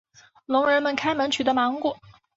[0.47, 1.95] 聋人开门取得芒果。